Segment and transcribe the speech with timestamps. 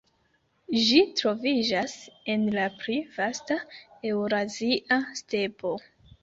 [0.85, 1.93] Ĝi troviĝas
[2.35, 3.59] en la pli vasta
[4.13, 5.77] Eŭrazia Stepo.